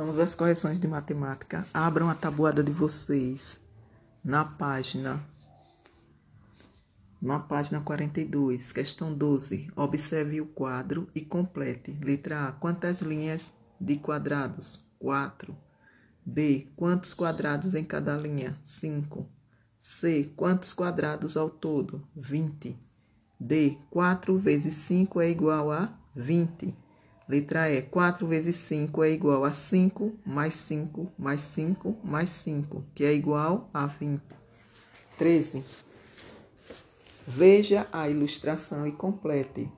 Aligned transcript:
Vamos 0.00 0.18
às 0.18 0.34
correções 0.34 0.80
de 0.80 0.88
matemática. 0.88 1.66
Abram 1.74 2.08
a 2.08 2.14
tabuada 2.14 2.62
de 2.62 2.72
vocês 2.72 3.60
na 4.24 4.46
página 4.46 5.22
na 7.20 7.38
página 7.38 7.82
42, 7.82 8.72
questão 8.72 9.12
12. 9.12 9.70
Observe 9.76 10.40
o 10.40 10.46
quadro 10.46 11.06
e 11.14 11.20
complete. 11.20 11.94
Letra 12.02 12.48
A. 12.48 12.52
Quantas 12.52 13.02
linhas 13.02 13.52
de 13.78 13.98
quadrados? 13.98 14.82
4. 14.98 15.54
B. 16.24 16.68
Quantos 16.76 17.12
quadrados 17.12 17.74
em 17.74 17.84
cada 17.84 18.16
linha? 18.16 18.58
5. 18.64 19.28
C. 19.78 20.32
Quantos 20.34 20.72
quadrados 20.72 21.36
ao 21.36 21.50
todo? 21.50 22.08
20. 22.16 22.74
D. 23.38 23.76
4 23.90 24.38
vezes 24.38 24.76
5 24.76 25.20
é 25.20 25.28
igual 25.28 25.70
a 25.70 25.92
20. 26.16 26.74
Letra 27.30 27.70
E. 27.70 27.80
4 27.80 28.26
vezes 28.26 28.56
5 28.56 29.04
é 29.04 29.12
igual 29.12 29.44
a 29.44 29.52
5, 29.52 30.18
mais 30.26 30.52
5, 30.52 31.12
mais 31.16 31.40
5, 31.40 31.96
mais 32.02 32.28
5, 32.28 32.84
que 32.92 33.04
é 33.04 33.14
igual 33.14 33.70
a 33.72 33.86
20. 33.86 34.20
13. 35.16 35.64
Veja 37.24 37.86
a 37.92 38.08
ilustração 38.08 38.84
e 38.84 38.90
complete. 38.90 39.70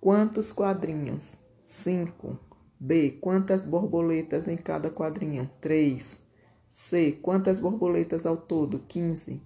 Quantos 0.00 0.52
quadrinhos? 0.52 1.36
5. 1.64 2.38
B. 2.78 3.18
Quantas 3.20 3.66
borboletas 3.66 4.46
em 4.46 4.56
cada 4.56 4.92
quadrinho? 4.92 5.50
3. 5.60 6.20
C. 6.68 7.18
Quantas 7.20 7.58
borboletas 7.58 8.24
ao 8.24 8.36
todo? 8.36 8.78
15. 8.86 9.42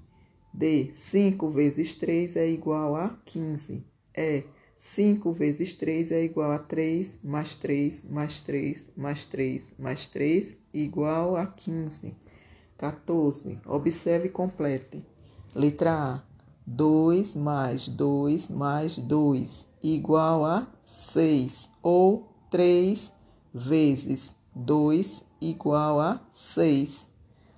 D. 0.52 0.90
5 0.92 1.48
vezes 1.48 1.94
3 1.94 2.36
é 2.36 2.46
igual 2.50 2.94
a 2.94 3.18
15. 3.24 3.82
E. 4.14 4.44
5 4.86 5.32
vezes 5.32 5.72
3 5.72 6.12
é 6.12 6.22
igual 6.22 6.52
a 6.52 6.58
3, 6.58 7.18
mais 7.24 7.56
3, 7.56 8.04
mais 8.04 8.42
3, 8.42 8.92
mais 8.94 9.24
3, 9.24 9.74
mais 9.78 10.06
3, 10.06 10.58
igual 10.74 11.36
a 11.36 11.46
15. 11.46 12.14
14. 12.76 13.60
Observe 13.64 14.26
e 14.26 14.30
complete. 14.30 15.02
Letra 15.54 16.16
A. 16.16 16.22
2 16.66 17.34
mais 17.34 17.88
2 17.88 18.50
mais 18.50 18.98
2, 18.98 19.66
igual 19.82 20.44
a 20.44 20.70
6. 20.84 21.70
Ou 21.82 22.28
3 22.50 23.10
vezes 23.54 24.36
2, 24.54 25.24
igual 25.40 25.98
a 25.98 26.20
6. 26.30 27.08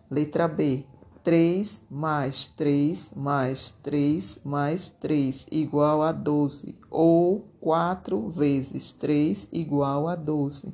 Letra 0.08 0.46
B. 0.46 0.84
3 1.26 1.80
mais 1.90 2.46
3 2.56 3.10
mais 3.16 3.72
3 3.82 4.38
mais 4.44 4.90
3 4.90 5.44
igual 5.50 6.00
a 6.00 6.12
12, 6.12 6.78
ou 6.88 7.48
4 7.60 8.30
vezes 8.30 8.92
3 8.92 9.48
igual 9.50 10.06
a 10.06 10.14
12. 10.14 10.72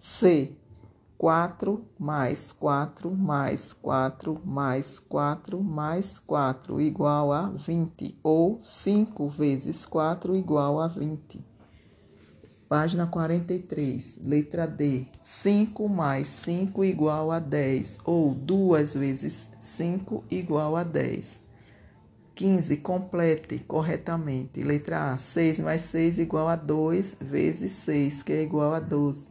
C. 0.00 0.56
4 1.18 1.84
mais 1.98 2.50
4 2.50 3.10
mais 3.10 3.74
4 3.74 4.40
mais 4.42 4.98
4 5.00 5.62
mais 5.62 6.18
4 6.18 6.80
igual 6.80 7.30
a 7.30 7.50
20, 7.50 8.18
ou 8.22 8.56
5 8.58 9.28
vezes 9.28 9.84
4 9.84 10.34
igual 10.34 10.80
a 10.80 10.88
20. 10.88 11.44
Página 12.70 13.04
43, 13.04 14.20
letra 14.22 14.64
D. 14.64 15.08
5 15.20 15.88
mais 15.88 16.28
5 16.28 16.84
igual 16.84 17.32
a 17.32 17.40
10, 17.40 17.98
ou 18.04 18.32
2 18.32 18.94
vezes 18.94 19.48
5 19.58 20.22
igual 20.30 20.76
a 20.76 20.84
10. 20.84 21.34
15. 22.32 22.76
Complete 22.76 23.58
corretamente. 23.66 24.62
Letra 24.62 25.14
A. 25.14 25.18
6 25.18 25.58
mais 25.58 25.82
6 25.82 26.18
igual 26.18 26.46
a 26.46 26.54
2 26.54 27.16
vezes 27.20 27.72
6, 27.72 28.22
que 28.22 28.34
é 28.34 28.42
igual 28.44 28.72
a 28.72 28.78
12. 28.78 29.26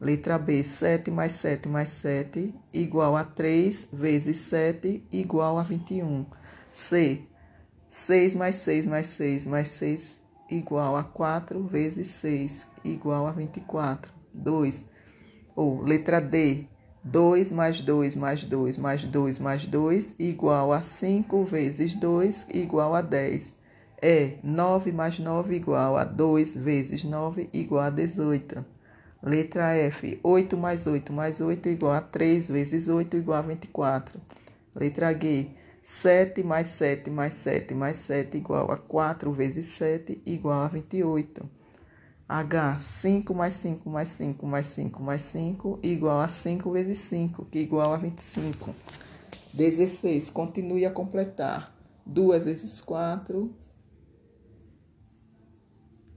Letra 0.00 0.36
B. 0.36 0.64
7 0.64 1.12
mais 1.12 1.30
7 1.30 1.68
mais 1.68 1.90
7 1.90 2.52
igual 2.72 3.16
a 3.16 3.22
3 3.22 3.86
vezes 3.92 4.38
7 4.38 5.06
igual 5.12 5.60
a 5.60 5.62
21. 5.62 6.26
C. 6.72 7.22
6 7.88 8.34
mais 8.34 8.56
6 8.56 8.86
mais 8.86 9.06
6 9.06 9.46
mais 9.46 9.68
6 9.68 10.23
igual 10.50 10.96
a 10.96 11.02
4 11.02 11.62
vezes 11.64 12.08
6 12.08 12.66
igual 12.84 13.26
a 13.26 13.32
24. 13.32 14.12
2. 14.32 14.84
Ou 15.54 15.82
letra 15.82 16.20
D. 16.20 16.66
2 17.04 17.52
mais 17.52 17.80
2 17.80 18.16
mais 18.16 18.44
2 18.44 18.78
mais 18.78 19.04
2 19.04 19.38
mais 19.38 19.66
2 19.66 20.14
igual 20.18 20.72
a 20.72 20.80
5 20.80 21.44
vezes 21.44 21.94
2 21.94 22.46
igual 22.52 22.94
a 22.94 23.02
10. 23.02 23.54
É 24.00 24.38
9 24.42 24.92
mais 24.92 25.18
9 25.18 25.54
igual 25.54 25.96
a 25.96 26.04
2 26.04 26.56
vezes 26.56 27.04
9 27.04 27.48
igual 27.52 27.82
a 27.82 27.90
18. 27.90 28.64
Letra 29.22 29.74
F. 29.76 30.18
8 30.22 30.56
mais 30.56 30.86
8 30.86 31.12
mais 31.12 31.40
8 31.40 31.68
igual 31.68 31.92
a 31.92 32.00
3 32.00 32.48
vezes 32.48 32.88
8 32.88 33.16
igual 33.16 33.38
a 33.38 33.42
24. 33.42 34.20
Letra 34.74 35.12
G. 35.12 35.50
7 35.84 36.42
mais 36.42 36.68
7 36.68 37.10
mais 37.10 37.34
7 37.34 37.74
mais 37.74 37.96
7 37.96 38.38
igual 38.38 38.70
a 38.70 38.76
4 38.78 39.30
vezes 39.32 39.66
7 39.66 40.22
igual 40.24 40.62
a 40.62 40.68
28. 40.68 41.42
H, 42.26 42.78
5 42.78 43.34
mais 43.34 43.52
5 43.52 43.90
mais 43.90 44.08
5 44.08 44.46
mais 44.46 44.66
5 44.66 45.02
mais 45.02 45.22
5 45.22 45.78
igual 45.82 46.20
a 46.20 46.28
5 46.28 46.70
vezes 46.72 46.98
5, 47.00 47.44
que 47.44 47.58
igual 47.58 47.92
a 47.92 47.98
25. 47.98 48.74
16. 49.54 50.30
Continue 50.30 50.86
a 50.86 50.90
completar. 50.90 51.72
2 52.06 52.46
vezes 52.46 52.80
4. 52.80 53.50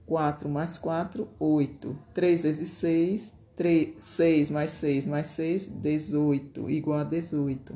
4 0.06 0.48
mais 0.48 0.78
4, 0.78 1.28
8. 1.38 1.94
3 2.14 2.42
vezes 2.42 2.68
6. 2.68 3.32
3, 3.54 3.94
6 3.98 4.50
mais 4.50 4.70
6 4.70 5.06
mais 5.06 5.26
6, 5.26 5.66
18, 5.66 6.70
igual 6.70 7.00
a 7.00 7.04
18. 7.04 7.74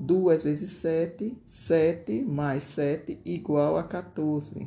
2 0.00 0.44
vezes 0.44 0.70
7, 0.70 1.36
7 1.44 2.22
mais 2.22 2.62
7 2.62 3.20
igual 3.24 3.76
a 3.76 3.82
14. 3.82 4.66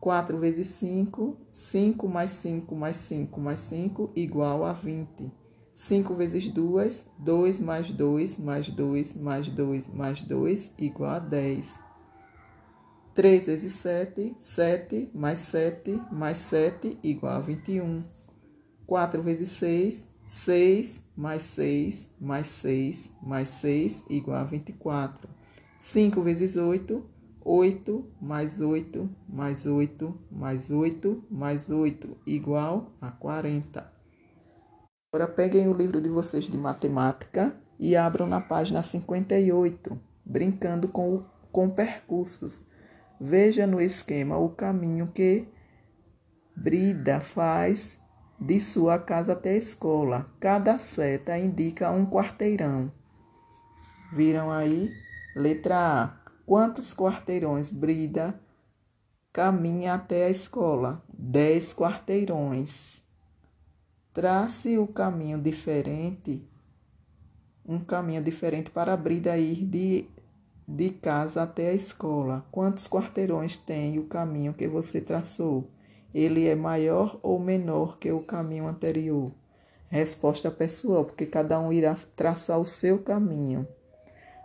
4 0.00 0.38
vezes 0.38 0.66
5, 0.66 1.38
5 1.50 2.08
mais 2.08 2.30
5 2.30 2.74
mais 2.74 2.96
5 2.96 3.40
mais 3.40 3.60
5 3.60 4.12
igual 4.14 4.64
a 4.64 4.72
20. 4.74 5.32
5 5.72 6.14
vezes 6.14 6.48
2, 6.50 7.06
2 7.18 7.60
mais 7.60 7.90
2 7.90 8.38
mais 8.38 8.68
2 8.68 9.14
mais 9.16 9.46
2 9.48 9.88
mais 9.94 10.22
2 10.22 10.70
igual 10.78 11.10
a 11.12 11.18
10. 11.18 11.80
3 13.14 13.46
vezes 13.46 13.72
7, 13.72 14.36
7 14.38 15.10
mais 15.14 15.38
7 15.38 16.02
mais 16.12 16.36
7 16.36 16.98
igual 17.02 17.36
a 17.36 17.40
21. 17.40 18.04
4 18.86 19.22
vezes 19.22 19.48
6, 19.48 20.06
6 20.26 21.02
mais 21.16 21.42
6 21.42 22.08
mais 22.20 22.46
6 22.46 23.10
mais 23.22 23.48
6 23.48 24.04
igual 24.08 24.38
a 24.38 24.44
24. 24.44 25.28
5 25.78 26.22
vezes 26.22 26.56
8, 26.56 27.04
8 27.44 28.04
mais 28.20 28.60
8 28.60 29.10
mais 29.28 29.66
8 29.66 30.14
mais 30.30 30.70
8 30.70 31.24
mais 31.30 31.70
8 31.70 32.16
igual 32.26 32.92
a 33.00 33.10
40. 33.10 33.92
Agora 35.12 35.30
peguem 35.30 35.68
o 35.68 35.72
livro 35.72 36.00
de 36.00 36.08
vocês 36.08 36.44
de 36.46 36.58
matemática 36.58 37.54
e 37.78 37.94
abram 37.94 38.26
na 38.26 38.40
página 38.40 38.82
58, 38.82 39.96
brincando 40.24 40.88
com, 40.88 41.22
com 41.52 41.70
percursos. 41.70 42.66
Veja 43.20 43.66
no 43.66 43.80
esquema 43.80 44.36
o 44.36 44.48
caminho 44.48 45.06
que 45.14 45.46
Brida 46.56 47.20
faz 47.20 47.96
de 48.38 48.60
sua 48.60 48.98
casa 48.98 49.32
até 49.32 49.50
a 49.50 49.56
escola. 49.56 50.26
Cada 50.40 50.78
seta 50.78 51.38
indica 51.38 51.90
um 51.90 52.06
quarteirão. 52.06 52.92
Viram 54.12 54.50
aí? 54.50 54.92
Letra 55.34 55.76
A. 55.76 56.24
Quantos 56.46 56.94
quarteirões 56.94 57.70
Brida 57.70 58.38
caminha 59.32 59.94
até 59.94 60.26
a 60.26 60.30
escola? 60.30 61.02
Dez 61.08 61.72
quarteirões. 61.72 63.02
Trace 64.12 64.78
o 64.78 64.86
caminho 64.86 65.40
diferente, 65.40 66.48
um 67.66 67.80
caminho 67.80 68.22
diferente 68.22 68.70
para 68.70 68.96
Brida 68.96 69.36
ir 69.36 69.64
de, 69.64 70.08
de 70.68 70.90
casa 70.90 71.42
até 71.42 71.70
a 71.70 71.74
escola. 71.74 72.46
Quantos 72.52 72.86
quarteirões 72.86 73.56
tem 73.56 73.98
o 73.98 74.04
caminho 74.04 74.54
que 74.54 74.68
você 74.68 75.00
traçou? 75.00 75.68
Ele 76.14 76.46
é 76.46 76.54
maior 76.54 77.18
ou 77.22 77.38
menor 77.38 77.98
que 77.98 78.12
o 78.12 78.20
caminho 78.20 78.66
anterior? 78.68 79.32
Resposta 79.88 80.50
pessoal, 80.50 81.04
porque 81.04 81.26
cada 81.26 81.58
um 81.58 81.72
irá 81.72 81.96
traçar 82.14 82.58
o 82.58 82.64
seu 82.64 83.02
caminho. 83.02 83.66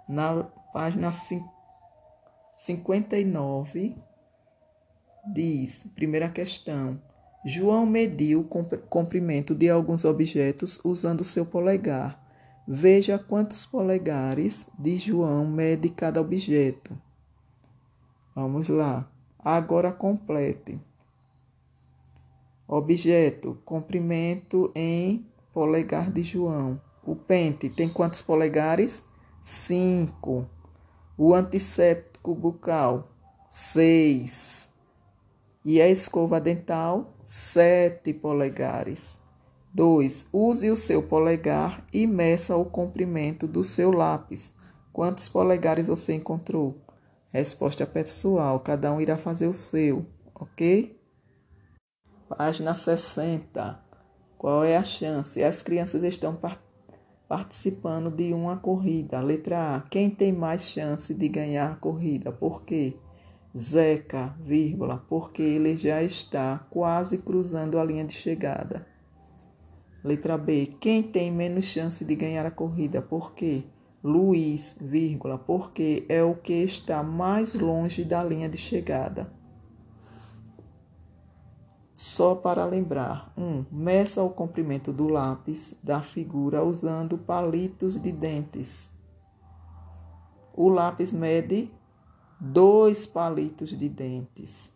Na 0.07 0.43
página 0.73 1.11
59, 2.55 3.95
diz: 5.33 5.85
primeira 5.95 6.29
questão. 6.29 6.99
João 7.45 7.85
mediu 7.85 8.41
o 8.41 8.49
comprimento 8.89 9.55
de 9.55 9.69
alguns 9.69 10.03
objetos 10.03 10.79
usando 10.83 11.23
seu 11.23 11.45
polegar. 11.45 12.21
Veja 12.67 13.17
quantos 13.17 13.65
polegares 13.65 14.67
de 14.77 14.97
João 14.97 15.47
mede 15.47 15.89
cada 15.89 16.19
objeto. 16.19 16.95
Vamos 18.35 18.67
lá. 18.67 19.09
Agora 19.39 19.91
complete. 19.91 20.79
Objeto: 22.71 23.57
comprimento 23.65 24.71
em 24.75 25.25
polegar 25.51 26.11
de 26.11 26.21
João. 26.21 26.79
O 27.03 27.15
pente 27.15 27.67
tem 27.67 27.89
quantos 27.89 28.21
polegares? 28.21 29.03
Cinco. 29.41 30.47
O 31.17 31.33
antisséptico 31.33 32.35
bucal? 32.35 33.09
Seis. 33.49 34.69
E 35.65 35.81
a 35.81 35.89
escova 35.89 36.39
dental? 36.39 37.17
Sete 37.25 38.13
polegares. 38.13 39.17
2. 39.73 40.27
Use 40.31 40.69
o 40.69 40.77
seu 40.77 41.01
polegar 41.01 41.83
e 41.91 42.05
meça 42.05 42.55
o 42.55 42.65
comprimento 42.65 43.47
do 43.47 43.63
seu 43.63 43.89
lápis. 43.89 44.53
Quantos 44.93 45.27
polegares 45.27 45.87
você 45.87 46.13
encontrou? 46.13 46.79
Resposta 47.31 47.87
pessoal, 47.87 48.59
cada 48.59 48.91
um 48.91 49.01
irá 49.01 49.17
fazer 49.17 49.47
o 49.47 49.53
seu, 49.53 50.05
ok? 50.35 50.98
Página 52.37 52.75
60. 52.75 53.83
Qual 54.37 54.63
é 54.63 54.77
a 54.77 54.83
chance? 54.83 55.43
As 55.43 55.63
crianças 55.63 56.03
estão 56.03 56.35
par 56.35 56.63
participando 57.27 58.11
de 58.11 58.31
uma 58.33 58.57
corrida. 58.57 59.19
Letra 59.19 59.77
A. 59.77 59.81
Quem 59.81 60.11
tem 60.11 60.31
mais 60.31 60.69
chance 60.69 61.11
de 61.11 61.27
ganhar 61.27 61.71
a 61.71 61.75
corrida? 61.75 62.31
Por 62.31 62.63
quê? 62.63 62.97
Zeca, 63.57 64.35
vírgula, 64.39 65.03
porque 65.09 65.41
ele 65.41 65.75
já 65.75 66.03
está 66.03 66.59
quase 66.69 67.17
cruzando 67.17 67.79
a 67.79 67.83
linha 67.83 68.05
de 68.05 68.13
chegada. 68.13 68.85
Letra 70.03 70.37
B. 70.37 70.75
Quem 70.79 71.01
tem 71.01 71.31
menos 71.31 71.65
chance 71.65 72.05
de 72.05 72.15
ganhar 72.15 72.45
a 72.45 72.51
corrida? 72.51 73.01
Por 73.01 73.33
quê? 73.33 73.63
Luiz, 74.03 74.75
vírgula, 74.79 75.37
porque 75.39 76.05
é 76.07 76.23
o 76.23 76.35
que 76.35 76.53
está 76.53 77.01
mais 77.01 77.55
longe 77.55 78.03
da 78.05 78.23
linha 78.23 78.47
de 78.47 78.57
chegada. 78.57 79.38
Só 81.99 82.33
para 82.33 82.63
lembrar: 82.63 83.29
1. 83.35 83.43
Um, 83.43 83.65
meça 83.69 84.23
o 84.23 84.29
comprimento 84.29 84.93
do 84.93 85.09
lápis 85.09 85.75
da 85.83 86.01
figura 86.01 86.63
usando 86.63 87.17
palitos 87.17 88.01
de 88.01 88.09
dentes. 88.09 88.89
O 90.53 90.69
lápis 90.69 91.11
mede 91.11 91.69
dois 92.39 93.05
palitos 93.05 93.77
de 93.77 93.89
dentes. 93.89 94.71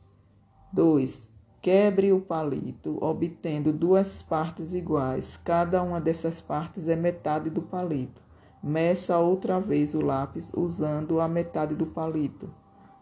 2. 0.73 1.25
Quebre 1.61 2.11
o 2.11 2.19
palito, 2.19 2.97
obtendo 3.01 3.71
duas 3.71 4.21
partes 4.21 4.73
iguais. 4.73 5.39
Cada 5.45 5.81
uma 5.81 6.01
dessas 6.01 6.41
partes 6.41 6.89
é 6.89 6.95
metade 6.97 7.49
do 7.49 7.61
palito. 7.61 8.21
Meça 8.61 9.17
outra 9.17 9.61
vez 9.61 9.95
o 9.95 10.01
lápis 10.01 10.51
usando 10.53 11.21
a 11.21 11.27
metade 11.29 11.73
do 11.73 11.85
palito. 11.85 12.53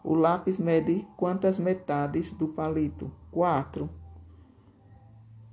O 0.04 0.14
lápis 0.14 0.58
mede 0.58 1.04
quantas 1.16 1.58
metades 1.58 2.30
do 2.30 2.46
palito? 2.46 3.10
4. 3.32 4.01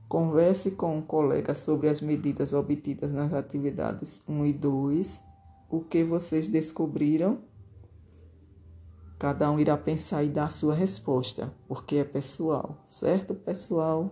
Converse 0.10 0.72
com 0.72 0.98
um 0.98 1.02
colega 1.04 1.54
sobre 1.54 1.88
as 1.88 2.02
medidas 2.02 2.52
obtidas 2.52 3.12
nas 3.12 3.32
atividades 3.32 4.24
1 4.28 4.46
e 4.48 4.54
2. 4.54 5.22
O 5.70 5.82
que 5.82 6.04
vocês 6.04 6.48
descobriram? 6.48 7.38
Cada 9.20 9.52
um 9.52 9.60
irá 9.60 9.78
pensar 9.78 10.24
e 10.24 10.30
dar 10.30 10.46
a 10.46 10.50
sua 10.50 10.74
resposta, 10.74 11.54
porque 11.68 11.98
é 11.98 12.04
pessoal, 12.04 12.82
certo, 12.86 13.36
pessoal? 13.36 14.10